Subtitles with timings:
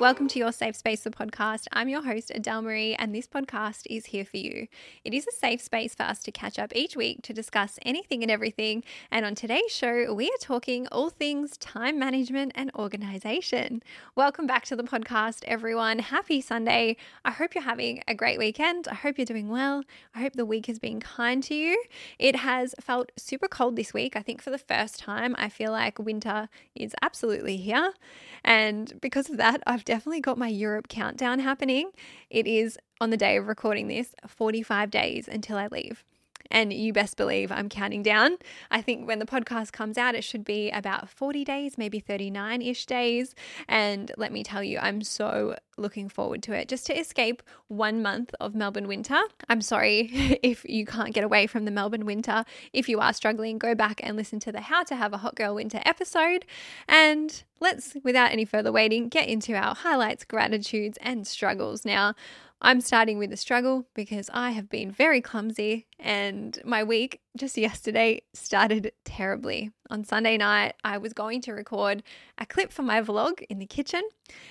[0.00, 1.66] Welcome to Your Safe Space, the podcast.
[1.72, 4.68] I'm your host, Adele Marie, and this podcast is here for you.
[5.04, 8.22] It is a safe space for us to catch up each week to discuss anything
[8.22, 8.84] and everything.
[9.10, 13.82] And on today's show, we are talking all things time management and organization.
[14.14, 15.98] Welcome back to the podcast, everyone.
[15.98, 16.96] Happy Sunday.
[17.24, 18.86] I hope you're having a great weekend.
[18.86, 19.82] I hope you're doing well.
[20.14, 21.82] I hope the week has been kind to you.
[22.20, 24.14] It has felt super cold this week.
[24.14, 27.94] I think for the first time, I feel like winter is absolutely here.
[28.44, 31.90] And because of that, I've definitely got my Europe countdown happening.
[32.28, 36.04] It is on the day of recording this 45 days until I leave.
[36.50, 38.38] And you best believe I'm counting down.
[38.70, 42.62] I think when the podcast comes out, it should be about 40 days, maybe 39
[42.62, 43.34] ish days.
[43.68, 48.02] And let me tell you, I'm so looking forward to it just to escape one
[48.02, 49.18] month of Melbourne winter.
[49.48, 50.10] I'm sorry
[50.42, 52.44] if you can't get away from the Melbourne winter.
[52.72, 55.34] If you are struggling, go back and listen to the How to Have a Hot
[55.34, 56.44] Girl Winter episode.
[56.88, 61.84] And let's, without any further waiting, get into our highlights, gratitudes, and struggles.
[61.84, 62.14] Now,
[62.60, 67.56] I'm starting with a struggle because I have been very clumsy and my week just
[67.56, 69.70] yesterday started terribly.
[69.90, 72.02] On Sunday night, I was going to record
[72.36, 74.02] a clip for my vlog in the kitchen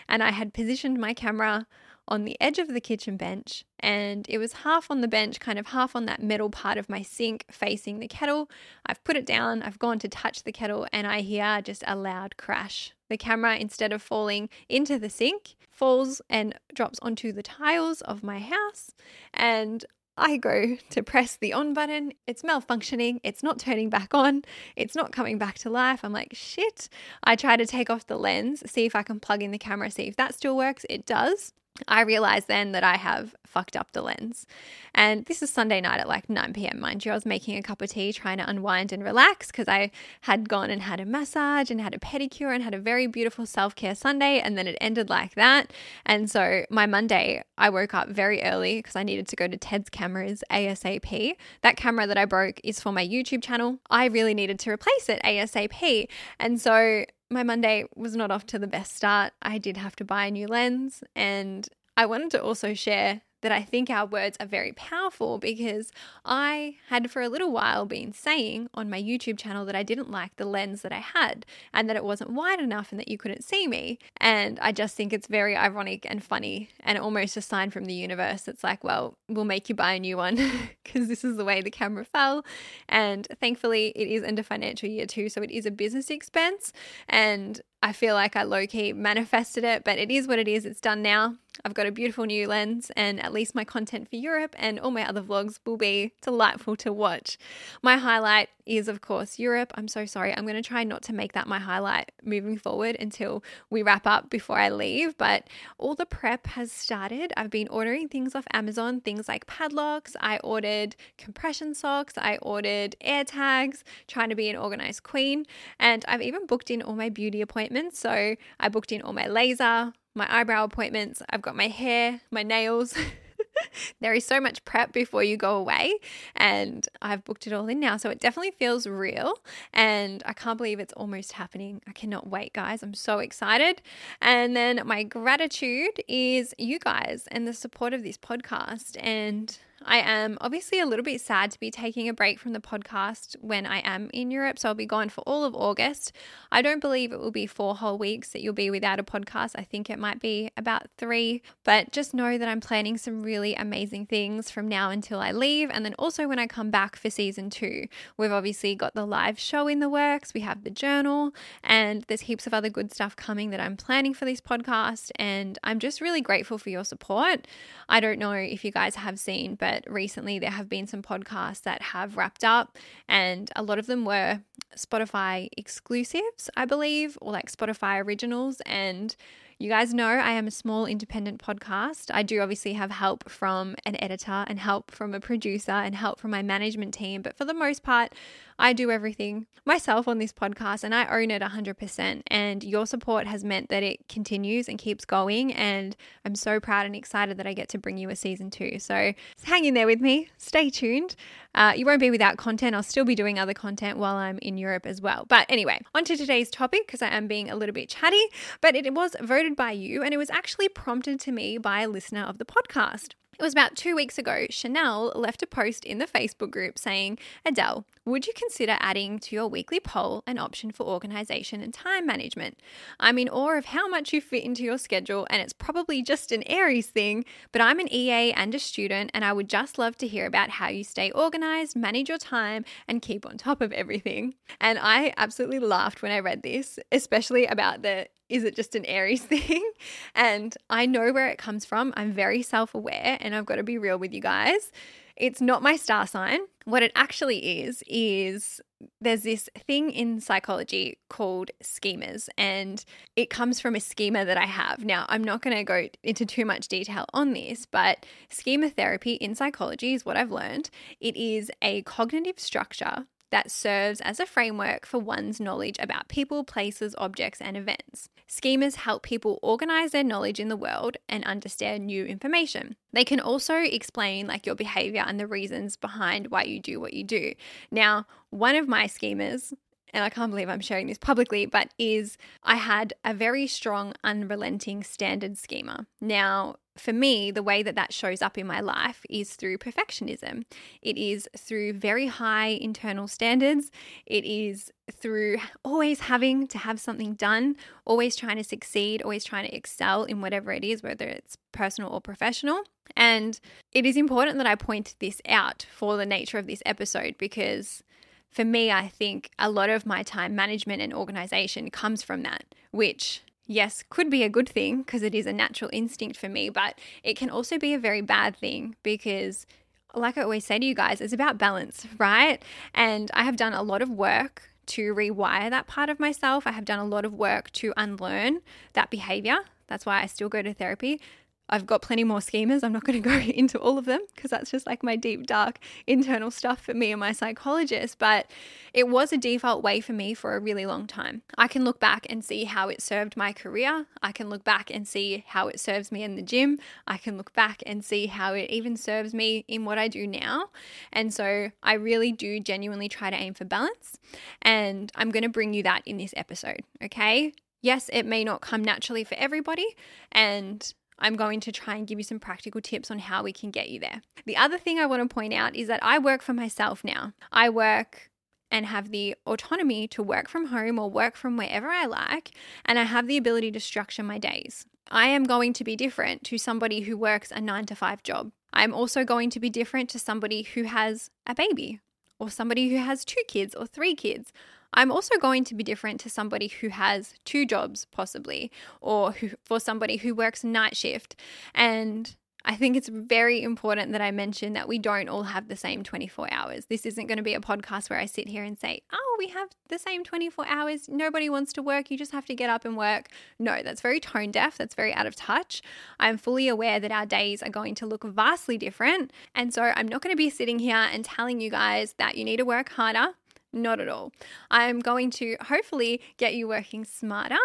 [0.08, 1.67] and I had positioned my camera
[2.08, 5.59] on the edge of the kitchen bench and it was half on the bench, kind
[5.59, 8.49] of half on that metal part of my sink facing the kettle.
[8.86, 11.95] I've put it down, I've gone to touch the kettle, and I hear just a
[11.95, 12.94] loud crash.
[13.09, 18.23] The camera, instead of falling into the sink, falls and drops onto the tiles of
[18.23, 18.92] my house.
[19.33, 19.86] And
[20.18, 22.14] I go to press the on button.
[22.26, 23.20] It's malfunctioning.
[23.23, 24.44] It's not turning back on.
[24.76, 26.00] It's not coming back to life.
[26.04, 26.90] I'm like, shit.
[27.23, 29.92] I try to take off the lens, see if I can plug in the camera,
[29.92, 30.86] see if that still works.
[30.90, 31.54] It does.
[31.88, 34.45] I realize then that I have fucked up the lens.
[34.93, 36.80] And this is Sunday night at like 9 p.m.
[36.80, 39.67] Mind you, I was making a cup of tea, trying to unwind and relax because
[39.67, 39.91] I
[40.21, 43.45] had gone and had a massage and had a pedicure and had a very beautiful
[43.45, 44.39] self care Sunday.
[44.39, 45.71] And then it ended like that.
[46.05, 49.58] And so my Monday, I woke up very early because I needed to go to
[49.58, 51.35] Ted's cameras ASAP.
[51.61, 53.79] That camera that I broke is for my YouTube channel.
[53.89, 56.08] I really needed to replace it ASAP.
[56.39, 59.33] And so my Monday was not off to the best start.
[59.41, 63.52] I did have to buy a new lens, and I wanted to also share that
[63.52, 65.92] I think our words are very powerful because
[66.25, 70.09] I had for a little while been saying on my YouTube channel that I didn't
[70.09, 73.17] like the lens that I had and that it wasn't wide enough and that you
[73.17, 73.99] couldn't see me.
[74.17, 77.93] And I just think it's very ironic and funny and almost a sign from the
[77.93, 78.47] universe.
[78.47, 80.36] It's like, well, we'll make you buy a new one
[80.83, 82.43] because this is the way the camera fell.
[82.89, 86.73] And thankfully, it is under financial year two, so it is a business expense.
[87.08, 90.65] And I feel like I low key manifested it, but it is what it is.
[90.65, 91.36] It's done now.
[91.65, 94.92] I've got a beautiful new lens, and at least my content for Europe and all
[94.92, 97.38] my other vlogs will be delightful to watch.
[97.82, 99.71] My highlight is, of course, Europe.
[99.76, 100.36] I'm so sorry.
[100.36, 104.05] I'm going to try not to make that my highlight moving forward until we wrap
[104.05, 105.17] up before I leave.
[105.17, 107.32] But all the prep has started.
[107.38, 110.15] I've been ordering things off Amazon, things like padlocks.
[110.20, 112.14] I ordered compression socks.
[112.17, 115.45] I ordered air tags, trying to be an organized queen.
[115.80, 117.67] And I've even booked in all my beauty appointments.
[117.95, 121.22] So I booked in all my laser, my eyebrow appointments.
[121.30, 122.98] I've got my hair, my nails.
[124.02, 125.94] there is so much prep before you go away,
[126.36, 127.98] and I've booked it all in now.
[127.98, 129.39] So it definitely feels real,
[129.74, 131.81] and I can't believe it's almost happening.
[131.88, 132.83] I cannot wait, guys.
[132.83, 133.81] I'm so excited.
[134.22, 138.98] And then my gratitude is you guys and the support of this podcast.
[139.00, 142.60] And I am obviously a little bit sad to be taking a break from the
[142.60, 144.57] podcast when I am in Europe.
[144.57, 146.12] So I'll be gone for all of August.
[146.51, 149.51] I don't believe it will be four whole weeks that you'll be without a podcast.
[149.56, 151.44] I think it might be about three.
[151.63, 155.69] But just know that I'm planning some really amazing things from now until I leave.
[155.71, 157.88] And then also when I come back for season two,
[158.18, 161.33] we've obviously got the live show in the works, we have the journal,
[161.63, 165.12] and there's heaps of other good stuff coming that I'm planning for this podcast.
[165.18, 167.47] And I'm just really grateful for your support.
[167.88, 171.01] I don't know if you guys have seen, but but recently there have been some
[171.01, 172.77] podcasts that have wrapped up,
[173.09, 174.39] and a lot of them were
[174.77, 178.61] Spotify exclusives, I believe, or like Spotify originals.
[178.65, 179.13] And
[179.59, 182.12] You guys know I am a small independent podcast.
[182.13, 186.19] I do obviously have help from an editor and help from a producer and help
[186.19, 188.13] from my management team, but for the most part,
[188.59, 192.21] I do everything myself on this podcast and I own it 100%.
[192.27, 195.51] And your support has meant that it continues and keeps going.
[195.54, 198.77] And I'm so proud and excited that I get to bring you a season two.
[198.77, 199.13] So
[199.44, 201.15] hang in there with me, stay tuned.
[201.55, 202.75] Uh, you won't be without content.
[202.75, 205.25] I'll still be doing other content while I'm in Europe as well.
[205.27, 208.23] But anyway, on to today's topic because I am being a little bit chatty,
[208.61, 211.89] but it was voted by you and it was actually prompted to me by a
[211.89, 213.13] listener of the podcast.
[213.39, 217.19] It was about two weeks ago, Chanel left a post in the Facebook group saying,
[217.45, 222.07] Adele, would you consider adding to your weekly poll an option for organization and time
[222.07, 222.60] management?
[223.00, 226.31] I'm in awe of how much you fit into your schedule, and it's probably just
[226.31, 229.98] an Aries thing, but I'm an EA and a student, and I would just love
[229.98, 233.72] to hear about how you stay organized, manage your time, and keep on top of
[233.72, 234.34] everything.
[234.60, 238.85] And I absolutely laughed when I read this, especially about the is it just an
[238.85, 239.71] Aries thing?
[240.15, 241.94] And I know where it comes from.
[241.95, 244.71] I'm very self aware and I've got to be real with you guys.
[245.15, 246.41] It's not my star sign.
[246.65, 248.62] What it actually is, is
[249.01, 252.85] there's this thing in psychology called schemas, and
[253.15, 254.85] it comes from a schema that I have.
[254.85, 259.13] Now, I'm not going to go into too much detail on this, but schema therapy
[259.13, 260.69] in psychology is what I've learned.
[261.00, 266.44] It is a cognitive structure that serves as a framework for one's knowledge about people,
[266.44, 268.09] places, objects, and events.
[268.27, 272.75] Schemas help people organize their knowledge in the world and understand new information.
[272.91, 276.94] They can also explain like your behavior and the reasons behind why you do what
[276.94, 277.33] you do.
[277.71, 279.53] Now, one of my schemas
[279.94, 283.94] and I can't believe I'm sharing this publicly, but is I had a very strong,
[284.04, 285.86] unrelenting standard schema.
[286.01, 290.44] Now, for me, the way that that shows up in my life is through perfectionism.
[290.81, 293.72] It is through very high internal standards.
[294.06, 297.56] It is through always having to have something done,
[297.86, 301.92] always trying to succeed, always trying to excel in whatever it is, whether it's personal
[301.92, 302.63] or professional.
[302.95, 303.39] And
[303.74, 307.84] it is important that I point this out for the nature of this episode because
[308.31, 312.44] for me, I think a lot of my time management and organization comes from that,
[312.71, 316.50] which yes, could be a good thing because it is a natural instinct for me,
[316.50, 319.47] but it can also be a very bad thing because,
[319.95, 322.44] like I always say to you guys, it's about balance, right?
[322.74, 326.45] And I have done a lot of work to rewire that part of myself.
[326.45, 328.41] I have done a lot of work to unlearn
[328.74, 329.38] that behavior.
[329.68, 331.00] That's why I still go to therapy.
[331.49, 332.63] I've got plenty more schemas.
[332.63, 335.25] I'm not going to go into all of them because that's just like my deep,
[335.25, 337.99] dark internal stuff for me and my psychologist.
[337.99, 338.29] But
[338.73, 341.21] it was a default way for me for a really long time.
[341.38, 343.85] I can look back and see how it served my career.
[344.01, 346.59] I can look back and see how it serves me in the gym.
[346.85, 350.05] I can look back and see how it even serves me in what I do
[350.05, 350.50] now.
[350.91, 353.97] And so I really do genuinely try to aim for balance.
[354.41, 356.61] And I'm going to bring you that in this episode.
[356.83, 357.33] Okay.
[357.61, 359.75] Yes, it may not come naturally for everybody.
[360.11, 363.51] And I'm going to try and give you some practical tips on how we can
[363.51, 364.01] get you there.
[364.25, 367.13] The other thing I want to point out is that I work for myself now.
[367.31, 368.09] I work
[368.49, 372.31] and have the autonomy to work from home or work from wherever I like,
[372.65, 374.65] and I have the ability to structure my days.
[374.89, 378.31] I am going to be different to somebody who works a nine to five job.
[378.53, 381.81] I'm also going to be different to somebody who has a baby
[382.19, 384.31] or somebody who has two kids or three kids.
[384.73, 389.31] I'm also going to be different to somebody who has two jobs, possibly, or who,
[389.43, 391.15] for somebody who works night shift.
[391.55, 392.15] And
[392.49, 395.83] I think it's very important that I mention that we don't all have the same
[395.83, 396.65] 24 hours.
[396.67, 399.27] This isn't going to be a podcast where I sit here and say, oh, we
[399.27, 400.87] have the same 24 hours.
[400.87, 401.91] Nobody wants to work.
[401.91, 403.09] You just have to get up and work.
[403.37, 404.57] No, that's very tone deaf.
[404.57, 405.61] That's very out of touch.
[405.99, 409.11] I'm fully aware that our days are going to look vastly different.
[409.35, 412.23] And so I'm not going to be sitting here and telling you guys that you
[412.23, 413.09] need to work harder.
[413.53, 414.11] Not at all.
[414.51, 417.38] I'm going to hopefully get you working smarter,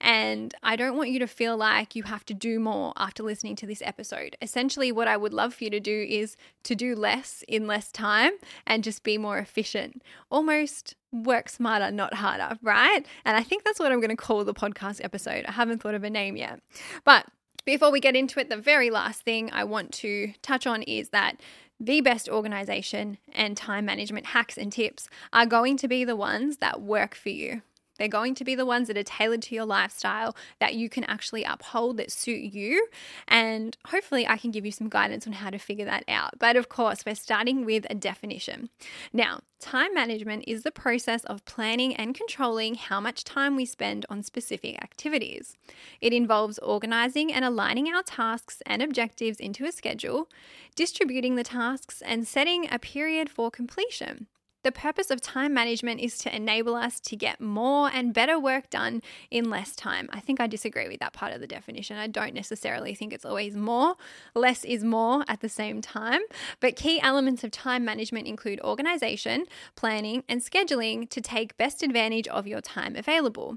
[0.00, 3.56] and I don't want you to feel like you have to do more after listening
[3.56, 4.36] to this episode.
[4.40, 7.90] Essentially, what I would love for you to do is to do less in less
[7.90, 8.32] time
[8.66, 10.02] and just be more efficient.
[10.30, 13.04] Almost work smarter, not harder, right?
[13.24, 15.44] And I think that's what I'm going to call the podcast episode.
[15.46, 16.60] I haven't thought of a name yet.
[17.04, 17.26] But
[17.64, 21.10] before we get into it, the very last thing I want to touch on is
[21.10, 21.40] that
[21.80, 26.58] the best organization and time management hacks and tips are going to be the ones
[26.58, 27.62] that work for you.
[27.98, 31.04] They're going to be the ones that are tailored to your lifestyle that you can
[31.04, 32.86] actually uphold that suit you.
[33.26, 36.38] And hopefully, I can give you some guidance on how to figure that out.
[36.38, 38.70] But of course, we're starting with a definition.
[39.12, 44.06] Now, time management is the process of planning and controlling how much time we spend
[44.08, 45.56] on specific activities.
[46.00, 50.28] It involves organizing and aligning our tasks and objectives into a schedule,
[50.74, 54.28] distributing the tasks, and setting a period for completion.
[54.68, 58.68] The purpose of time management is to enable us to get more and better work
[58.68, 60.10] done in less time.
[60.12, 61.96] I think I disagree with that part of the definition.
[61.96, 63.94] I don't necessarily think it's always more.
[64.34, 66.20] Less is more at the same time.
[66.60, 72.28] But key elements of time management include organization, planning, and scheduling to take best advantage
[72.28, 73.56] of your time available.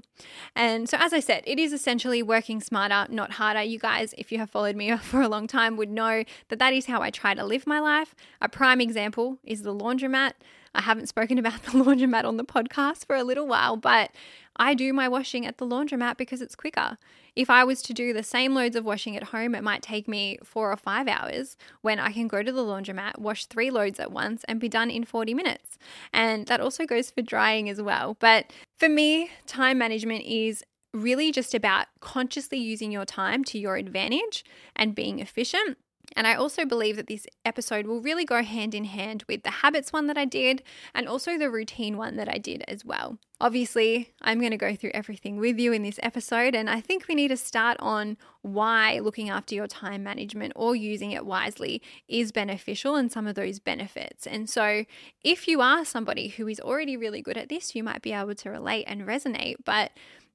[0.56, 3.60] And so, as I said, it is essentially working smarter, not harder.
[3.60, 6.72] You guys, if you have followed me for a long time, would know that that
[6.72, 8.14] is how I try to live my life.
[8.40, 10.32] A prime example is the laundromat.
[10.74, 14.10] I haven't spoken about the laundromat on the podcast for a little while, but
[14.56, 16.98] I do my washing at the laundromat because it's quicker.
[17.34, 20.06] If I was to do the same loads of washing at home, it might take
[20.06, 23.98] me four or five hours when I can go to the laundromat, wash three loads
[23.98, 25.78] at once, and be done in 40 minutes.
[26.12, 28.16] And that also goes for drying as well.
[28.20, 30.62] But for me, time management is
[30.92, 34.44] really just about consciously using your time to your advantage
[34.76, 35.78] and being efficient
[36.16, 39.50] and I also believe that this episode will really go hand in hand with the
[39.50, 40.62] habits one that I did
[40.94, 43.18] and also the routine one that I did as well.
[43.40, 47.08] Obviously, I'm going to go through everything with you in this episode, and I think
[47.08, 51.82] we need to start on why looking after your time management or using it wisely
[52.06, 54.28] is beneficial and some of those benefits.
[54.28, 54.84] And so,
[55.24, 58.36] if you are somebody who is already really good at this, you might be able
[58.36, 59.56] to relate and resonate.
[59.64, 59.90] But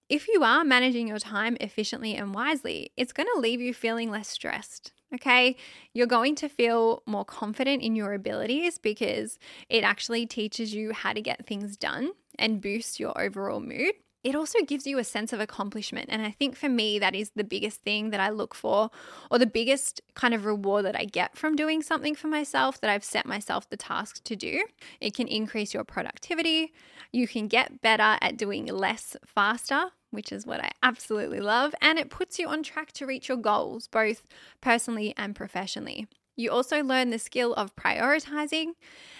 [0.10, 4.10] if you are managing your time efficiently and wisely, it's going to leave you feeling
[4.10, 5.56] less stressed Okay,
[5.94, 11.14] you're going to feel more confident in your abilities because it actually teaches you how
[11.14, 13.94] to get things done and boosts your overall mood.
[14.24, 16.10] It also gives you a sense of accomplishment.
[16.12, 18.90] And I think for me, that is the biggest thing that I look for,
[19.32, 22.90] or the biggest kind of reward that I get from doing something for myself that
[22.90, 24.66] I've set myself the task to do.
[25.00, 26.74] It can increase your productivity.
[27.14, 32.00] You can get better at doing less faster which is what I absolutely love, and
[32.00, 34.24] it puts you on track to reach your goals, both
[34.62, 36.08] personally and professionally.
[36.40, 38.74] You also learn the skill of prioritizing,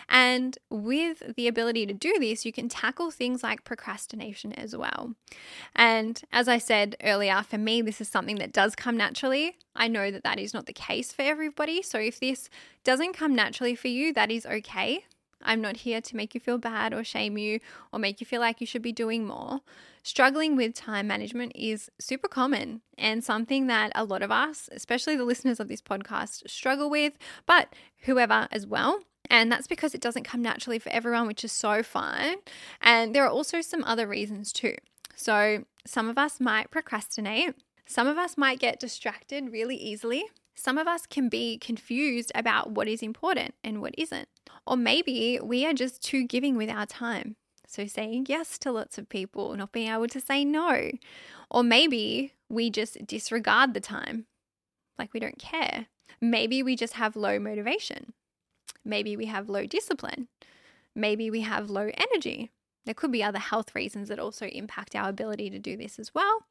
[0.08, 5.16] and with the ability to do this, you can tackle things like procrastination as well.
[5.76, 9.58] And as I said earlier, for me, this is something that does come naturally.
[9.76, 11.82] I know that that is not the case for everybody.
[11.82, 12.50] So if this
[12.84, 15.04] doesn't come naturally for you, that is okay.
[15.44, 17.60] I'm not here to make you feel bad or shame you
[17.92, 19.62] or make you feel like you should be doing more.
[20.04, 25.16] Struggling with time management is super common and something that a lot of us, especially
[25.16, 27.14] the listeners of this podcast, struggle with,
[27.46, 29.02] but whoever as well.
[29.30, 32.38] And that's because it doesn't come naturally for everyone, which is so fine.
[32.82, 34.76] And there are also some other reasons too.
[35.16, 40.26] So, some of us might procrastinate, some of us might get distracted really easily,
[40.58, 44.28] some of us can be confused about what is important and what isn't.
[44.66, 47.36] Or maybe we are just too giving with our time.
[47.68, 50.90] So saying yes to lots of people, not being able to say no.
[51.52, 54.26] Or maybe we just disregard the time,
[54.98, 55.86] like we don't care.
[56.20, 58.14] Maybe we just have low motivation.
[58.84, 60.28] Maybe we have low discipline.
[60.96, 62.50] Maybe we have low energy.
[62.86, 66.16] There could be other health reasons that also impact our ability to do this as
[66.16, 66.46] well.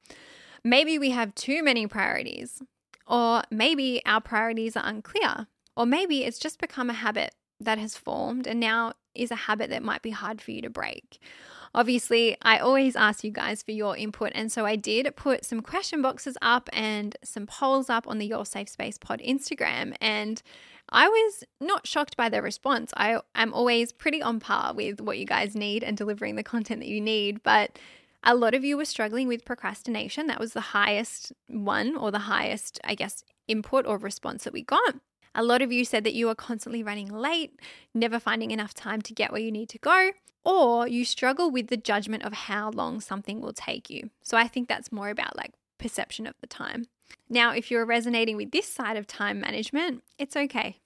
[0.62, 2.62] Maybe we have too many priorities.
[3.06, 5.46] Or maybe our priorities are unclear.
[5.76, 9.70] Or maybe it's just become a habit that has formed and now is a habit
[9.70, 11.18] that might be hard for you to break.
[11.74, 15.60] Obviously, I always ask you guys for your input, and so I did put some
[15.60, 20.42] question boxes up and some polls up on the Your Safe Space Pod Instagram, and
[20.88, 22.92] I was not shocked by the response.
[22.96, 26.80] I am always pretty on par with what you guys need and delivering the content
[26.80, 27.78] that you need, but
[28.24, 30.26] a lot of you were struggling with procrastination.
[30.26, 34.62] That was the highest one, or the highest, I guess, input or response that we
[34.62, 34.96] got.
[35.34, 37.60] A lot of you said that you are constantly running late,
[37.94, 40.12] never finding enough time to get where you need to go,
[40.44, 44.10] or you struggle with the judgment of how long something will take you.
[44.22, 46.86] So I think that's more about like perception of the time.
[47.28, 50.80] Now, if you're resonating with this side of time management, it's okay.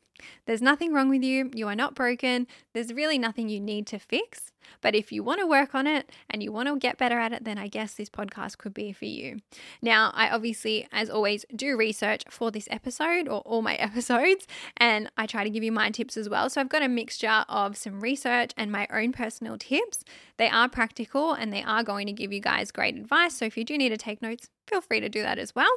[0.47, 1.51] There's nothing wrong with you.
[1.55, 2.47] You are not broken.
[2.75, 4.53] There's really nothing you need to fix.
[4.81, 7.33] But if you want to work on it and you want to get better at
[7.33, 9.39] it, then I guess this podcast could be for you.
[9.83, 14.47] Now, I obviously, as always, do research for this episode or all my episodes,
[14.77, 16.49] and I try to give you my tips as well.
[16.51, 20.05] So I've got a mixture of some research and my own personal tips.
[20.37, 23.37] They are practical and they are going to give you guys great advice.
[23.37, 25.71] So if you do need to take notes, feel free to do that as well.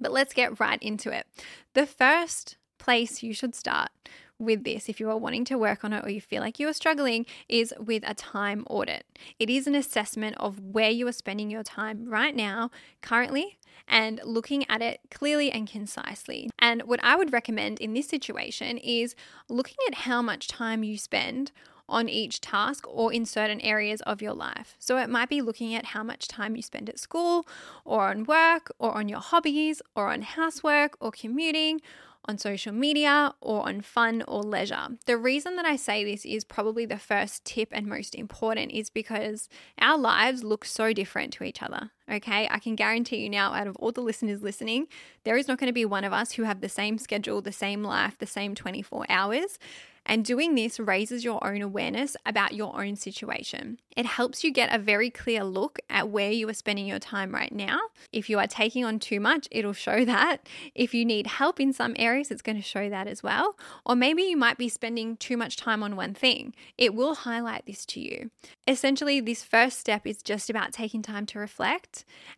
[0.00, 1.26] But let's get right into it.
[1.74, 3.90] The first place you should start
[4.38, 6.68] with this, if you are wanting to work on it or you feel like you
[6.68, 9.06] are struggling, is with a time audit.
[9.38, 14.20] It is an assessment of where you are spending your time right now, currently, and
[14.24, 16.50] looking at it clearly and concisely.
[16.58, 19.14] And what I would recommend in this situation is
[19.48, 21.52] looking at how much time you spend
[21.88, 24.74] on each task or in certain areas of your life.
[24.78, 27.46] So it might be looking at how much time you spend at school
[27.84, 31.80] or on work or on your hobbies or on housework or commuting
[32.26, 34.88] on social media or on fun or leisure.
[35.06, 38.90] The reason that I say this is probably the first tip and most important is
[38.90, 41.90] because our lives look so different to each other.
[42.10, 44.88] Okay, I can guarantee you now, out of all the listeners listening,
[45.24, 47.52] there is not going to be one of us who have the same schedule, the
[47.52, 49.58] same life, the same 24 hours.
[50.06, 53.80] And doing this raises your own awareness about your own situation.
[53.96, 57.32] It helps you get a very clear look at where you are spending your time
[57.32, 57.80] right now.
[58.12, 60.46] If you are taking on too much, it'll show that.
[60.74, 63.56] If you need help in some areas, it's going to show that as well.
[63.86, 66.54] Or maybe you might be spending too much time on one thing.
[66.76, 68.30] It will highlight this to you.
[68.68, 71.38] Essentially, this first step is just about taking time to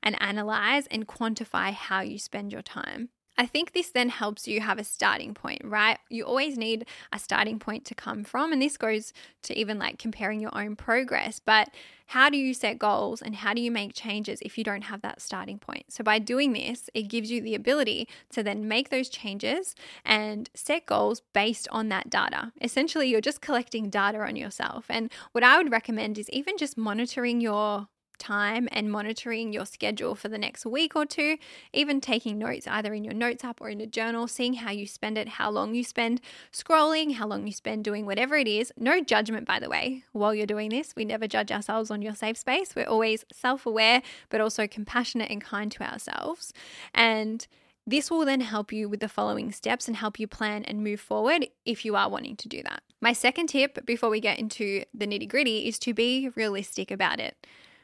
[0.02, 3.08] and analyze and quantify how you spend your time.
[3.38, 5.98] I think this then helps you have a starting point, right?
[6.08, 8.52] You always need a starting point to come from.
[8.52, 11.38] And this goes to even like comparing your own progress.
[11.38, 11.68] But
[12.06, 15.02] how do you set goals and how do you make changes if you don't have
[15.02, 15.92] that starting point?
[15.92, 20.48] So, by doing this, it gives you the ability to then make those changes and
[20.54, 22.52] set goals based on that data.
[22.60, 24.86] Essentially, you're just collecting data on yourself.
[24.88, 30.14] And what I would recommend is even just monitoring your time and monitoring your schedule
[30.14, 31.38] for the next week or two,
[31.72, 34.86] even taking notes either in your notes app or in a journal, seeing how you
[34.86, 36.20] spend it, how long you spend
[36.52, 38.72] scrolling, how long you spend doing whatever it is.
[38.76, 40.94] No judgment, by the way, while you're doing this.
[40.96, 42.74] We never judge ourselves on your safe space.
[42.74, 46.52] We're always self aware, but also compassionate and kind to ourselves.
[46.94, 47.46] And
[47.86, 51.00] this will then help you with the following steps and help you plan and move
[51.00, 52.82] forward if you are wanting to do that.
[53.00, 57.20] My second tip before we get into the nitty gritty is to be realistic about
[57.20, 57.36] it.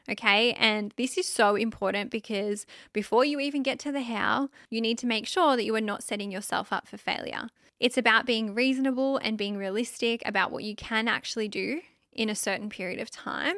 [0.09, 0.53] Okay.
[0.53, 4.97] And this is so important because before you even get to the how, you need
[4.99, 7.49] to make sure that you are not setting yourself up for failure.
[7.79, 11.81] It's about being reasonable and being realistic about what you can actually do
[12.15, 13.55] in a certain period of time.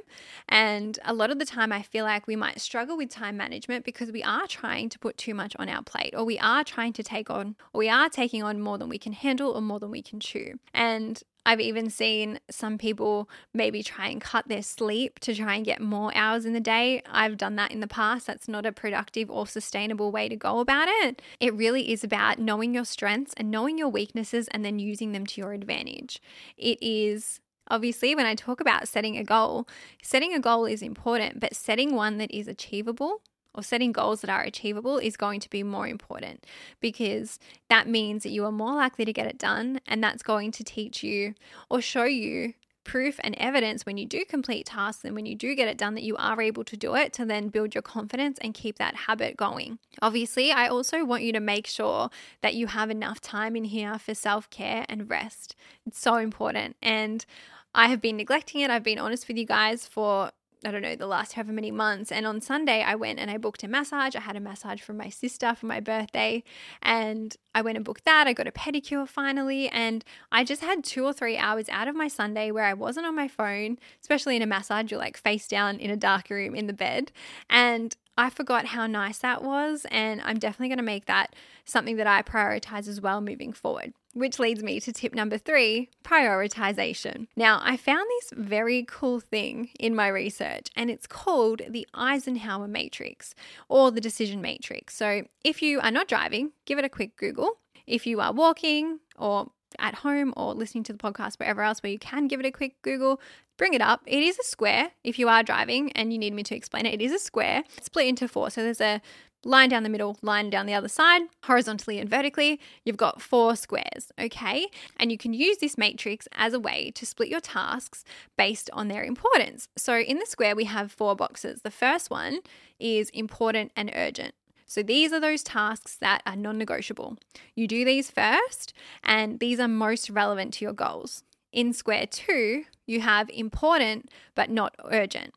[0.48, 3.86] And a lot of the time, I feel like we might struggle with time management
[3.86, 6.94] because we are trying to put too much on our plate, or we are trying
[6.94, 9.80] to take on, or we are taking on more than we can handle or more
[9.80, 10.60] than we can chew.
[10.74, 15.64] And I've even seen some people maybe try and cut their sleep to try and
[15.64, 17.04] get more hours in the day.
[17.06, 18.26] I've done that in the past.
[18.26, 21.22] That's not a productive or sustainable way to go about it.
[21.40, 25.28] It really is about knowing your strengths and knowing your weaknesses and then using them
[25.28, 26.20] to your advantage.
[26.58, 29.68] It is Obviously, when I talk about setting a goal,
[30.02, 33.22] setting a goal is important, but setting one that is achievable
[33.56, 36.46] or setting goals that are achievable is going to be more important
[36.82, 39.80] because that means that you are more likely to get it done.
[39.88, 41.34] And that's going to teach you
[41.70, 42.54] or show you
[42.86, 45.96] proof and evidence when you do complete tasks and when you do get it done
[45.96, 48.96] that you are able to do it to then build your confidence and keep that
[48.96, 49.80] habit going.
[50.02, 52.10] Obviously, I also want you to make sure
[52.42, 55.56] that you have enough time in here for self care and rest.
[55.86, 56.78] It's so important.
[56.82, 57.26] And
[57.74, 58.72] I have been neglecting it.
[58.72, 60.32] I've been honest with you guys for
[60.66, 62.12] I don't know, the last however many months.
[62.12, 64.16] And on Sunday, I went and I booked a massage.
[64.16, 66.44] I had a massage from my sister for my birthday.
[66.82, 68.28] And I went and booked that.
[68.28, 69.70] I got a pedicure finally.
[69.70, 73.06] And I just had two or three hours out of my Sunday where I wasn't
[73.06, 74.92] on my phone, especially in a massage.
[74.92, 77.12] You're like face down in a dark room in the bed.
[77.50, 79.86] And I forgot how nice that was.
[79.92, 83.94] And I'm definitely going to make that something that I prioritize as well moving forward
[84.16, 87.28] which leads me to tip number three prioritization.
[87.36, 92.68] Now, I found this very cool thing in my research, and it's called the Eisenhower
[92.68, 93.36] Matrix
[93.70, 94.96] or the Decision Matrix.
[94.96, 97.60] So, if you are not driving, give it a quick Google.
[97.86, 101.92] If you are walking or at home or listening to the podcast wherever else where
[101.92, 103.20] you can give it a quick Google,
[103.58, 104.02] bring it up.
[104.06, 104.92] It is a square.
[105.04, 107.64] If you are driving and you need me to explain it, it is a square
[107.82, 108.50] split into four.
[108.50, 109.02] So there's a
[109.46, 113.56] line down the middle, line down the other side, horizontally and vertically, you've got four
[113.56, 114.68] squares, okay?
[114.98, 118.04] And you can use this matrix as a way to split your tasks
[118.38, 119.70] based on their importance.
[119.78, 121.62] So in the square, we have four boxes.
[121.62, 122.40] The first one
[122.80, 124.34] is important and urgent.
[124.66, 127.18] So these are those tasks that are non negotiable.
[127.54, 131.24] You do these first, and these are most relevant to your goals.
[131.52, 135.34] In square two, you have important but not urgent.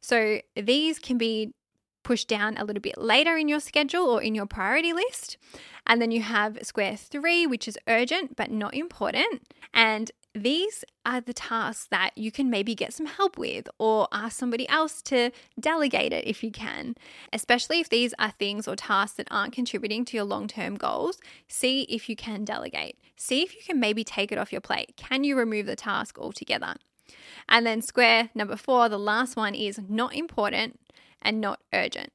[0.00, 1.52] So these can be
[2.02, 5.36] push down a little bit later in your schedule or in your priority list.
[5.86, 9.42] And then you have square three, which is urgent but not important.
[9.72, 14.38] And these are the tasks that you can maybe get some help with or ask
[14.38, 16.94] somebody else to delegate it if you can.
[17.32, 21.18] Especially if these are things or tasks that aren't contributing to your long term goals,
[21.48, 22.96] see if you can delegate.
[23.16, 24.96] See if you can maybe take it off your plate.
[24.96, 26.76] Can you remove the task altogether?
[27.48, 30.78] And then square number four, the last one is not important
[31.22, 32.12] and not urgent.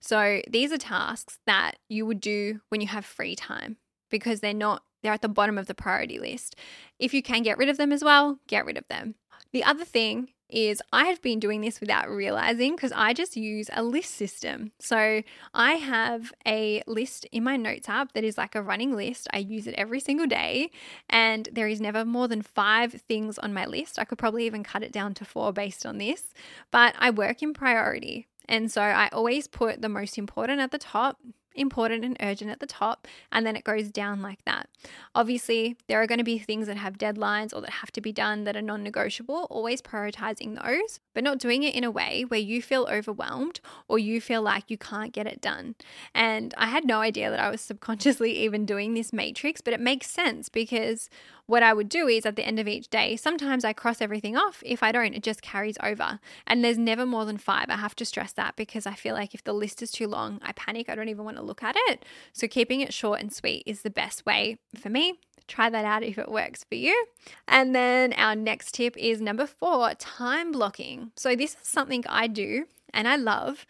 [0.00, 3.76] So these are tasks that you would do when you have free time
[4.10, 6.56] because they're not they're at the bottom of the priority list.
[6.98, 9.14] If you can get rid of them as well, get rid of them.
[9.52, 13.68] The other thing is I have been doing this without realizing because I just use
[13.72, 14.72] a list system.
[14.78, 15.22] So
[15.54, 19.26] I have a list in my notes app that is like a running list.
[19.32, 20.70] I use it every single day,
[21.08, 23.98] and there is never more than five things on my list.
[23.98, 26.32] I could probably even cut it down to four based on this,
[26.70, 28.28] but I work in priority.
[28.48, 31.18] And so I always put the most important at the top,
[31.56, 34.68] important and urgent at the top, and then it goes down like that.
[35.14, 38.12] Obviously, there are going to be things that have deadlines or that have to be
[38.12, 42.24] done that are non negotiable, always prioritizing those, but not doing it in a way
[42.28, 45.74] where you feel overwhelmed or you feel like you can't get it done.
[46.14, 49.80] And I had no idea that I was subconsciously even doing this matrix, but it
[49.80, 51.08] makes sense because
[51.46, 54.36] what I would do is at the end of each day, sometimes I cross everything
[54.36, 54.62] off.
[54.66, 56.18] If I don't, it just carries over.
[56.46, 57.66] And there's never more than five.
[57.68, 60.40] I have to stress that because I feel like if the list is too long,
[60.42, 60.88] I panic.
[60.88, 62.04] I don't even want to look at it.
[62.32, 65.20] So keeping it short and sweet is the best way for me.
[65.46, 67.06] Try that out if it works for you.
[67.46, 71.12] And then our next tip is number four time blocking.
[71.14, 73.66] So this is something I do and I love.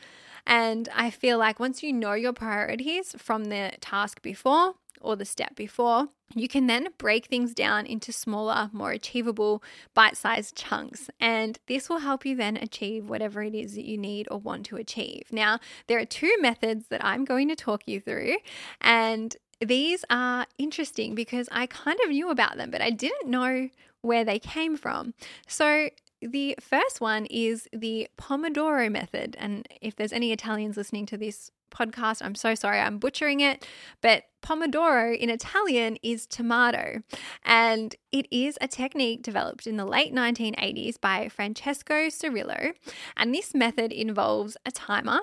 [0.46, 5.24] And I feel like once you know your priorities from the task before, or the
[5.24, 9.62] step before, you can then break things down into smaller, more achievable,
[9.94, 11.08] bite sized chunks.
[11.20, 14.66] And this will help you then achieve whatever it is that you need or want
[14.66, 15.24] to achieve.
[15.30, 18.36] Now, there are two methods that I'm going to talk you through.
[18.80, 23.70] And these are interesting because I kind of knew about them, but I didn't know
[24.02, 25.14] where they came from.
[25.46, 25.88] So,
[26.22, 29.36] the first one is the Pomodoro method.
[29.38, 32.22] And if there's any Italians listening to this podcast.
[32.24, 33.66] I'm so sorry, I'm butchering it.
[34.00, 37.02] But Pomodoro in Italian is tomato,
[37.44, 42.74] and it is a technique developed in the late 1980s by Francesco Cirillo.
[43.16, 45.20] And this method involves a timer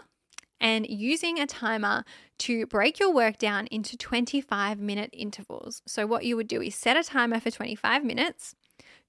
[0.59, 2.05] and using a timer
[2.39, 5.81] to break your work down into 25 minute intervals.
[5.85, 8.55] So, what you would do is set a timer for 25 minutes,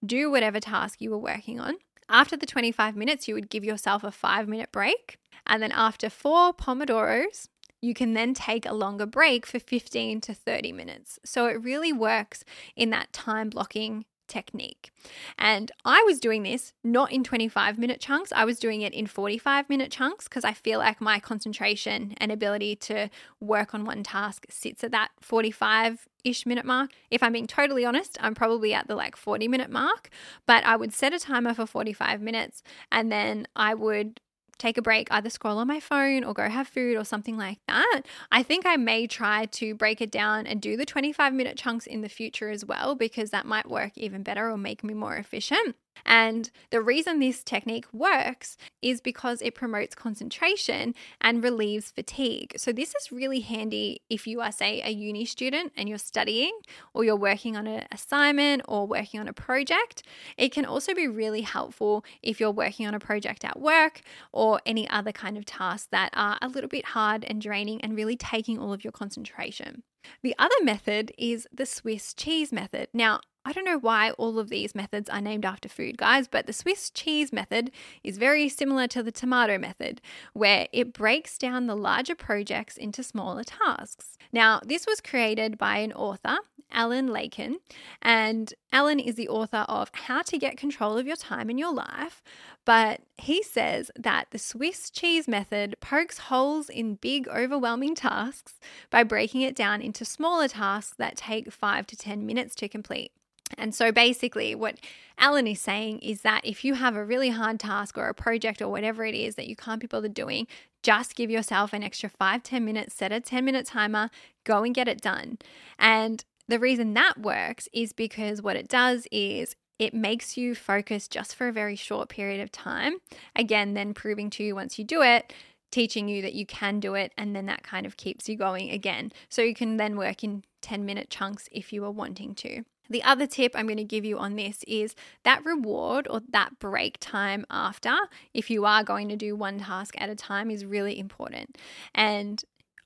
[0.05, 1.77] do whatever task you were working on.
[2.09, 5.19] After the 25 minutes, you would give yourself a five minute break.
[5.47, 7.49] And then after four Pomodoros,
[7.81, 11.19] you can then take a longer break for 15 to 30 minutes.
[11.25, 14.91] So it really works in that time blocking technique.
[15.39, 19.07] And I was doing this not in 25 minute chunks, I was doing it in
[19.07, 23.11] 45 minute chunks because I feel like my concentration and ability to
[23.41, 26.91] work on one task sits at that 45 ish minute mark.
[27.11, 30.11] If I'm being totally honest, I'm probably at the like 40 minute mark,
[30.47, 34.21] but I would set a timer for 45 minutes and then I would
[34.59, 37.59] take a break, either scroll on my phone or go have food or something like
[37.69, 38.03] that.
[38.31, 41.87] I think I may try to break it down and do the 25 minute chunks
[41.87, 45.17] in the future as well, because that might work even better or make me more
[45.17, 45.77] efficient.
[46.05, 52.55] And the reason this technique works is because it promotes concentration and relieves fatigue.
[52.57, 56.53] So, this is really handy if you are, say, a uni student and you're studying
[56.93, 60.03] or you're working on an assignment or working on a project.
[60.37, 64.03] It can also be really helpful if you're working on a project at work
[64.33, 67.97] or any other kind of tasks that are a little bit hard and draining and
[67.97, 69.83] really taking all of your concentration.
[70.23, 72.89] The other method is the Swiss cheese method.
[72.93, 76.47] Now, I don't know why all of these methods are named after food, guys, but
[76.47, 77.71] the Swiss cheese method
[78.03, 80.01] is very similar to the tomato method,
[80.33, 84.17] where it breaks down the larger projects into smaller tasks.
[84.33, 86.39] Now, this was created by an author,
[86.73, 87.57] Alan Lakein,
[88.01, 91.73] and Alan is the author of How to Get Control of Your Time in Your
[91.73, 92.23] Life.
[92.65, 99.05] But he says that the Swiss cheese method pokes holes in big, overwhelming tasks by
[99.05, 103.13] breaking it down into smaller tasks that take five to 10 minutes to complete.
[103.59, 104.79] And so basically, what
[105.19, 108.61] Alan is saying is that if you have a really hard task or a project
[108.61, 110.47] or whatever it is that you can't be bothered doing,
[110.83, 114.11] just give yourself an extra five, 10 minutes, set a 10 minute timer,
[114.45, 115.39] go and get it done.
[115.79, 121.09] And the reason that works is because what it does is it makes you focus
[121.09, 122.99] just for a very short period of time.
[123.35, 125.33] Again, then proving to you once you do it,
[125.73, 128.71] teaching you that you can do it, and then that kind of keeps you going
[128.71, 129.11] again.
[129.29, 132.65] So you can then work in 10 minute chunks if you are wanting to.
[132.89, 136.59] The other tip I'm going to give you on this is that reward or that
[136.59, 137.95] break time after,
[138.33, 141.57] if you are going to do one task at a time, is really important.
[141.95, 142.43] And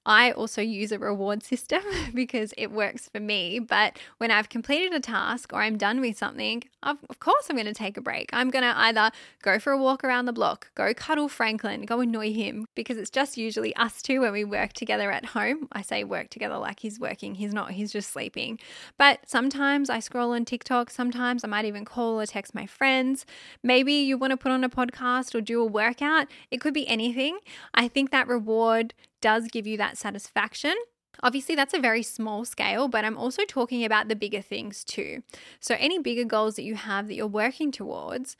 [0.09, 1.83] I also use a reward system
[2.15, 3.59] because it works for me.
[3.59, 7.57] But when I've completed a task or I'm done with something, of, of course I'm
[7.57, 8.31] going to take a break.
[8.33, 9.11] I'm going to either
[9.43, 13.11] go for a walk around the block, go cuddle Franklin, go annoy him because it's
[13.11, 15.69] just usually us two when we work together at home.
[15.73, 18.59] I say work together like he's working, he's not, he's just sleeping.
[18.97, 23.27] But sometimes I scroll on TikTok, sometimes I might even call or text my friends.
[23.63, 26.29] Maybe you want to put on a podcast or do a workout.
[26.51, 27.41] It could be anything.
[27.75, 30.75] I think that reward does give you that satisfaction.
[31.23, 35.23] Obviously, that's a very small scale, but I'm also talking about the bigger things too.
[35.61, 38.37] So, any bigger goals that you have that you're working towards,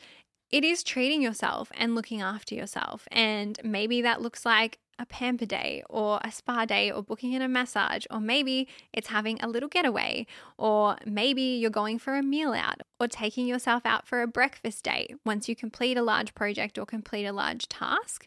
[0.51, 3.09] it is treating yourself and looking after yourself.
[3.11, 7.43] And maybe that looks like a pamper day or a spa day or booking in
[7.43, 12.23] a massage, or maybe it's having a little getaway, or maybe you're going for a
[12.23, 16.35] meal out or taking yourself out for a breakfast date once you complete a large
[16.35, 18.27] project or complete a large task.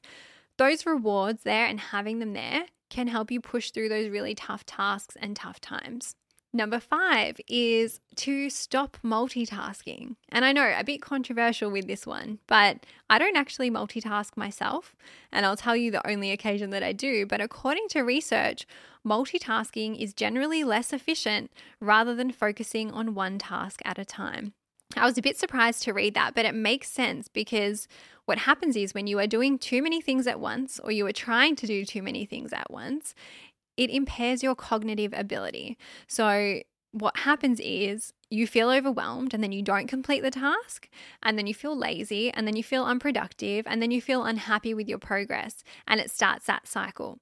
[0.62, 4.63] Those rewards there and having them there can help you push through those really tough
[4.63, 6.13] tasks and tough times.
[6.54, 10.17] Number five is to stop multitasking.
[10.30, 14.95] And I know a bit controversial with this one, but I don't actually multitask myself.
[15.32, 17.26] And I'll tell you the only occasion that I do.
[17.26, 18.67] But according to research,
[19.04, 24.54] multitasking is generally less efficient rather than focusing on one task at a time.
[24.97, 27.88] I was a bit surprised to read that, but it makes sense because
[28.25, 31.12] what happens is when you are doing too many things at once or you are
[31.12, 33.13] trying to do too many things at once,
[33.77, 35.77] it impairs your cognitive ability.
[36.08, 40.89] So, what happens is you feel overwhelmed and then you don't complete the task,
[41.21, 44.73] and then you feel lazy, and then you feel unproductive, and then you feel unhappy
[44.73, 47.19] with your progress, and it starts that cycle.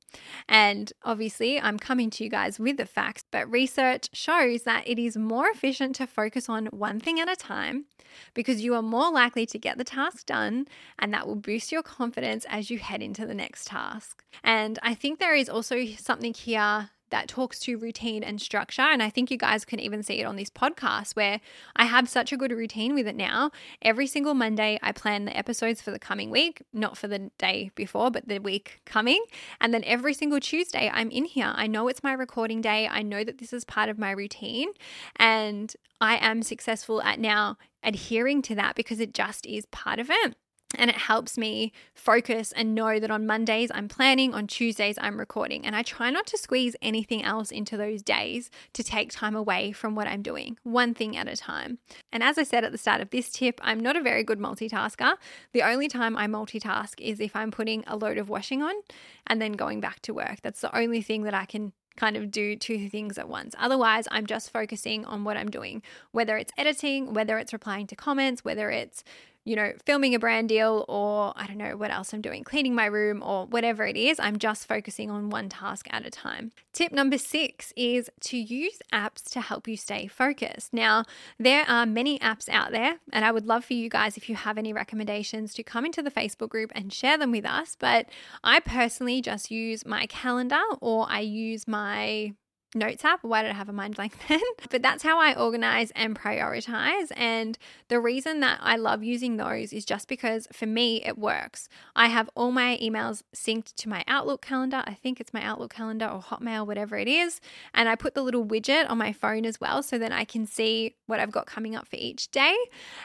[0.47, 4.99] And obviously, I'm coming to you guys with the facts, but research shows that it
[4.99, 7.85] is more efficient to focus on one thing at a time
[8.33, 10.67] because you are more likely to get the task done,
[10.99, 14.23] and that will boost your confidence as you head into the next task.
[14.43, 18.81] And I think there is also something here that talks to routine and structure.
[18.81, 21.39] And I think you guys can even see it on this podcast where
[21.75, 23.51] I have such a good routine with it now.
[23.81, 27.71] Every single Monday, I plan the episodes for the coming week, not for the day
[27.75, 29.23] before, but the week coming.
[29.61, 31.53] And then every single Tuesday, I'm in here.
[31.55, 32.87] I know it's my recording day.
[32.87, 34.69] I know that this is part of my routine.
[35.15, 40.09] And I am successful at now adhering to that because it just is part of
[40.09, 40.35] it
[40.77, 45.19] and it helps me focus and know that on Mondays I'm planning, on Tuesdays I'm
[45.19, 45.65] recording.
[45.65, 49.71] And I try not to squeeze anything else into those days to take time away
[49.71, 51.79] from what I'm doing, one thing at a time.
[52.11, 54.39] And as I said at the start of this tip, I'm not a very good
[54.39, 55.15] multitasker.
[55.53, 58.75] The only time I multitask is if I'm putting a load of washing on
[59.25, 60.41] and then going back to work.
[60.43, 63.53] That's the only thing that I can kind of do two things at once.
[63.59, 67.95] Otherwise, I'm just focusing on what I'm doing, whether it's editing, whether it's replying to
[67.95, 69.03] comments, whether it's
[69.45, 72.75] you know, filming a brand deal or I don't know what else I'm doing, cleaning
[72.75, 74.19] my room or whatever it is.
[74.19, 76.51] I'm just focusing on one task at a time.
[76.73, 80.73] Tip number six is to use apps to help you stay focused.
[80.73, 81.03] Now,
[81.37, 84.35] there are many apps out there, and I would love for you guys, if you
[84.35, 87.75] have any recommendations, to come into the Facebook group and share them with us.
[87.79, 88.07] But
[88.43, 92.33] I personally just use my calendar or I use my
[92.75, 93.23] notes app.
[93.23, 94.41] Why did I have a mind blank then?
[94.69, 97.11] but that's how I organize and prioritize.
[97.15, 101.67] And the reason that I love using those is just because for me it works.
[101.95, 104.83] I have all my emails synced to my Outlook calendar.
[104.85, 107.41] I think it's my Outlook calendar or Hotmail, whatever it is.
[107.73, 110.45] And I put the little widget on my phone as well so then I can
[110.45, 112.55] see what I've got coming up for each day.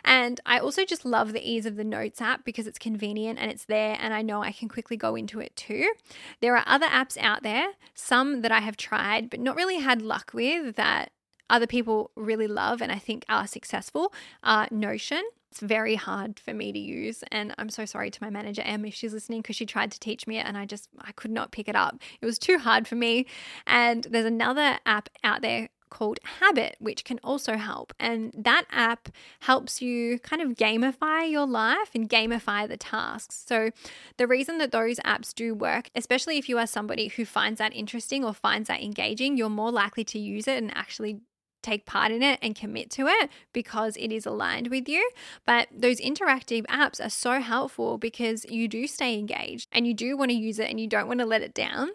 [0.05, 3.51] And I also just love the ease of the notes app because it's convenient and
[3.51, 5.93] it's there and I know I can quickly go into it too.
[6.41, 9.83] There are other apps out there, some that I have tried, but not not really
[9.83, 11.11] had luck with that
[11.51, 14.13] other people really love and I think are successful
[14.43, 15.23] are Notion.
[15.51, 17.23] It's very hard for me to use.
[17.31, 20.01] And I'm so sorry to my manager, Em, if she's listening, because she tried to
[20.01, 22.01] teach me it and I just, I could not pick it up.
[22.21, 23.27] It was too hard for me.
[23.67, 27.95] And there's another app out there called Habit, which can also help.
[27.99, 29.09] And that app
[29.41, 33.45] helps you kind of gamify your life and gamify the tasks.
[33.47, 33.71] So,
[34.19, 37.75] the reason that those apps do work, especially if you are somebody who finds that
[37.75, 41.21] interesting or finds that engaging, you're more likely to use it and actually
[41.65, 45.11] take part in it and commit to it because it is aligned with you.
[45.47, 50.17] But those interactive apps are so helpful because you do stay engaged and you do
[50.17, 51.89] want to use it and you don't want to let it down.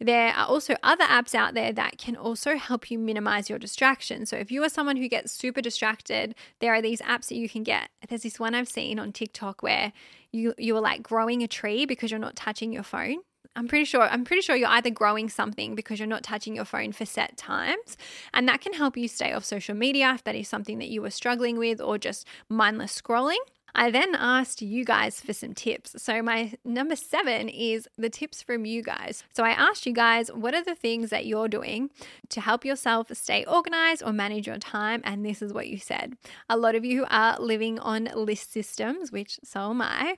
[0.00, 4.24] There are also other apps out there that can also help you minimize your distraction.
[4.24, 7.50] So if you are someone who gets super distracted, there are these apps that you
[7.50, 7.90] can get.
[8.08, 9.92] There's this one I've seen on TikTok where
[10.32, 13.18] you you are like growing a tree because you're not touching your phone.
[13.56, 16.64] I'm pretty sure I'm pretty sure you're either growing something because you're not touching your
[16.64, 17.96] phone for set times
[18.32, 21.02] and that can help you stay off social media if that is something that you
[21.02, 23.38] were struggling with or just mindless scrolling.
[23.74, 26.02] I then asked you guys for some tips.
[26.02, 29.24] So, my number seven is the tips from you guys.
[29.32, 31.90] So, I asked you guys, what are the things that you're doing
[32.30, 35.00] to help yourself stay organized or manage your time?
[35.04, 36.16] And this is what you said.
[36.48, 40.16] A lot of you are living on list systems, which so am I.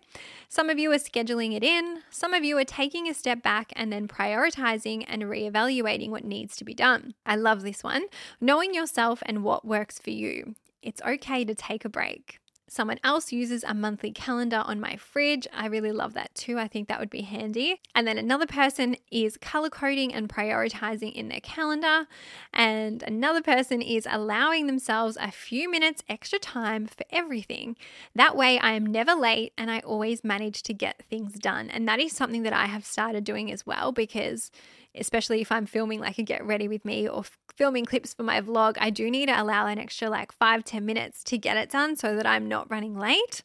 [0.48, 3.72] Some of you are scheduling it in, some of you are taking a step back
[3.76, 7.14] and then prioritizing and reevaluating what needs to be done.
[7.24, 8.06] I love this one.
[8.40, 10.54] Knowing yourself and what works for you.
[10.82, 12.40] It's okay to take a break.
[12.72, 15.46] Someone else uses a monthly calendar on my fridge.
[15.52, 16.58] I really love that too.
[16.58, 17.82] I think that would be handy.
[17.94, 22.06] And then another person is color coding and prioritizing in their calendar.
[22.50, 27.76] And another person is allowing themselves a few minutes extra time for everything.
[28.14, 31.68] That way, I am never late and I always manage to get things done.
[31.68, 34.50] And that is something that I have started doing as well because
[34.94, 37.24] especially if I'm filming like a get ready with me or
[37.54, 40.84] filming clips for my vlog, I do need to allow an extra like five ten
[40.84, 43.42] minutes to get it done so that I'm not running late.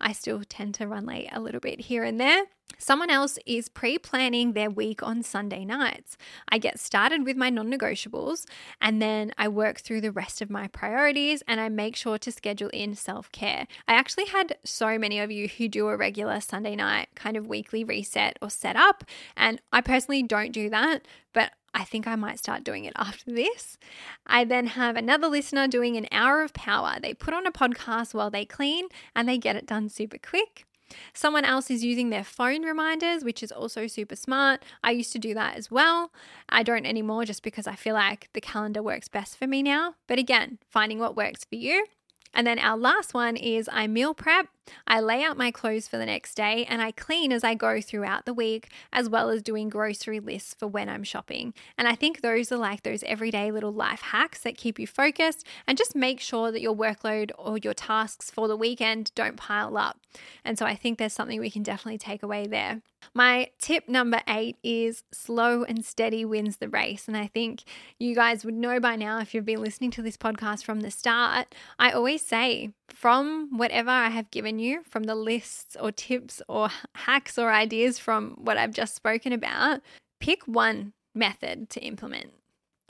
[0.00, 2.44] I still tend to run late a little bit here and there.
[2.78, 6.16] Someone else is pre planning their week on Sunday nights.
[6.48, 8.46] I get started with my non negotiables
[8.80, 12.32] and then I work through the rest of my priorities and I make sure to
[12.32, 13.66] schedule in self care.
[13.86, 17.46] I actually had so many of you who do a regular Sunday night kind of
[17.46, 19.04] weekly reset or set up,
[19.36, 23.30] and I personally don't do that, but I think I might start doing it after
[23.30, 23.78] this.
[24.26, 26.96] I then have another listener doing an hour of power.
[27.00, 30.66] They put on a podcast while they clean and they get it done super quick.
[31.12, 34.62] Someone else is using their phone reminders, which is also super smart.
[34.82, 36.12] I used to do that as well.
[36.48, 39.94] I don't anymore just because I feel like the calendar works best for me now.
[40.06, 41.86] But again, finding what works for you.
[42.32, 44.48] And then our last one is I meal prep.
[44.86, 47.80] I lay out my clothes for the next day and I clean as I go
[47.80, 51.54] throughout the week, as well as doing grocery lists for when I'm shopping.
[51.78, 55.46] And I think those are like those everyday little life hacks that keep you focused
[55.66, 59.76] and just make sure that your workload or your tasks for the weekend don't pile
[59.76, 59.98] up.
[60.44, 62.82] And so I think there's something we can definitely take away there.
[63.14, 67.08] My tip number eight is slow and steady wins the race.
[67.08, 67.64] And I think
[67.98, 70.90] you guys would know by now if you've been listening to this podcast from the
[70.90, 71.54] start.
[71.78, 76.68] I always say, from whatever I have given you, from the lists or tips or
[76.94, 79.80] hacks or ideas from what I've just spoken about,
[80.20, 82.32] pick one method to implement.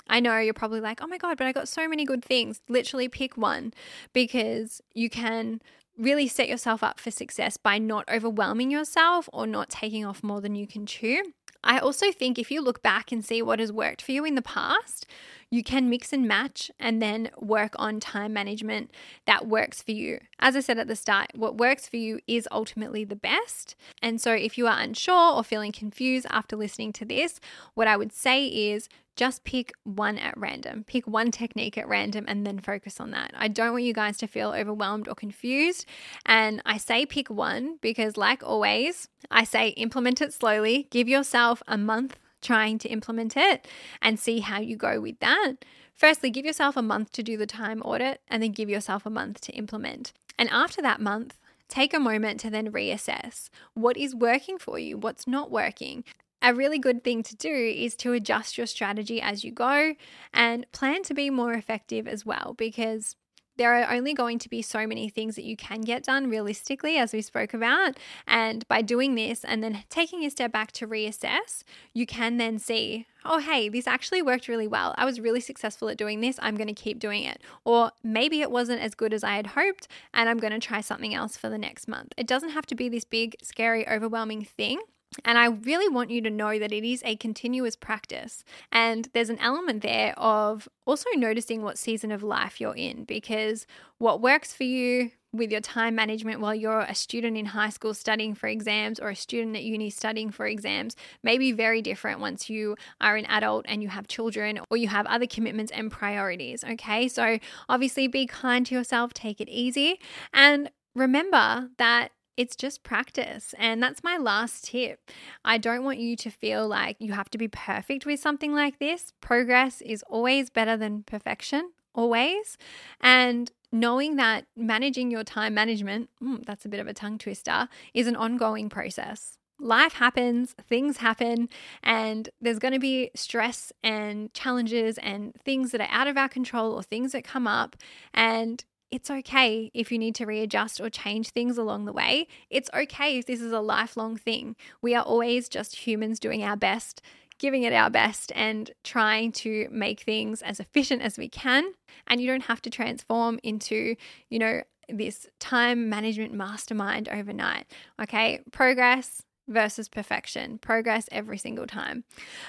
[0.08, 2.60] I know you're probably like, oh my God, but I got so many good things.
[2.68, 3.72] Literally pick one
[4.12, 5.62] because you can
[5.96, 10.40] really set yourself up for success by not overwhelming yourself or not taking off more
[10.40, 11.22] than you can chew.
[11.62, 14.34] I also think if you look back and see what has worked for you in
[14.34, 15.06] the past,
[15.50, 18.90] you can mix and match and then work on time management
[19.26, 20.20] that works for you.
[20.38, 23.74] As I said at the start, what works for you is ultimately the best.
[24.00, 27.40] And so if you are unsure or feeling confused after listening to this,
[27.74, 30.84] what I would say is just pick one at random.
[30.84, 33.32] Pick one technique at random and then focus on that.
[33.36, 35.84] I don't want you guys to feel overwhelmed or confused.
[36.24, 40.86] And I say pick one because, like always, I say implement it slowly.
[40.90, 43.66] Give yourself a month trying to implement it
[44.00, 45.64] and see how you go with that.
[45.94, 49.10] Firstly, give yourself a month to do the time audit and then give yourself a
[49.10, 50.12] month to implement.
[50.38, 54.96] And after that month, take a moment to then reassess what is working for you,
[54.96, 56.04] what's not working,
[56.42, 59.94] a really good thing to do is to adjust your strategy as you go
[60.32, 63.16] and plan to be more effective as well because
[63.60, 66.96] there are only going to be so many things that you can get done realistically,
[66.96, 67.98] as we spoke about.
[68.26, 72.58] And by doing this and then taking a step back to reassess, you can then
[72.58, 74.94] see, oh, hey, this actually worked really well.
[74.96, 76.38] I was really successful at doing this.
[76.40, 77.42] I'm going to keep doing it.
[77.66, 80.80] Or maybe it wasn't as good as I had hoped, and I'm going to try
[80.80, 82.14] something else for the next month.
[82.16, 84.80] It doesn't have to be this big, scary, overwhelming thing.
[85.24, 88.44] And I really want you to know that it is a continuous practice.
[88.70, 93.66] And there's an element there of also noticing what season of life you're in because
[93.98, 97.94] what works for you with your time management while you're a student in high school
[97.94, 102.18] studying for exams or a student at uni studying for exams may be very different
[102.18, 105.90] once you are an adult and you have children or you have other commitments and
[105.90, 106.64] priorities.
[106.64, 110.00] Okay, so obviously be kind to yourself, take it easy,
[110.32, 113.54] and remember that it's just practice.
[113.58, 115.10] And that's my last tip.
[115.44, 118.78] I don't want you to feel like you have to be perfect with something like
[118.78, 119.12] this.
[119.20, 122.56] Progress is always better than perfection, always.
[123.00, 127.68] And knowing that managing your time management, mm, that's a bit of a tongue twister,
[127.94, 129.36] is an ongoing process.
[129.62, 131.50] Life happens, things happen,
[131.82, 136.30] and there's going to be stress and challenges and things that are out of our
[136.30, 137.76] control or things that come up.
[138.14, 142.26] And it's okay if you need to readjust or change things along the way.
[142.48, 144.56] It's okay if this is a lifelong thing.
[144.82, 147.00] We are always just humans doing our best,
[147.38, 151.72] giving it our best, and trying to make things as efficient as we can.
[152.06, 153.94] And you don't have to transform into,
[154.28, 157.66] you know, this time management mastermind overnight.
[158.02, 162.04] Okay, progress versus perfection, progress every single time.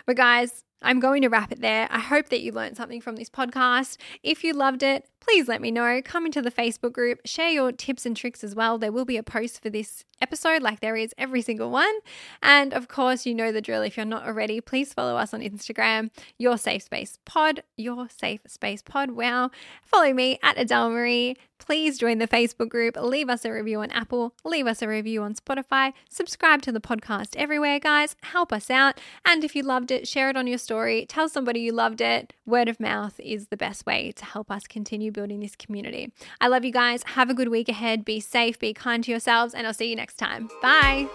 [0.05, 1.87] But guys, I'm going to wrap it there.
[1.91, 3.97] I hope that you learned something from this podcast.
[4.23, 6.01] If you loved it, please let me know.
[6.03, 8.77] Come into the Facebook group, share your tips and tricks as well.
[8.77, 11.93] There will be a post for this episode, like there is every single one.
[12.43, 13.81] And of course, you know the drill.
[13.81, 18.41] If you're not already, please follow us on Instagram, Your Safe Space Pod, Your Safe
[18.47, 19.11] Space Pod.
[19.11, 19.51] Wow.
[19.83, 21.37] Follow me at Adele Marie.
[21.61, 25.21] Please join the Facebook group, leave us a review on Apple, leave us a review
[25.21, 28.15] on Spotify, subscribe to the podcast everywhere, guys.
[28.23, 28.99] Help us out.
[29.25, 31.05] And if you loved it, share it on your story.
[31.05, 32.33] Tell somebody you loved it.
[32.47, 34.65] Word of mouth is the best way to help us
[35.11, 36.11] continue building this community.
[36.39, 37.03] I love you guys.
[37.15, 38.05] Have a good week ahead.
[38.05, 40.49] Be safe, be kind to yourselves, and I'll see you next time.
[40.61, 41.07] Bye.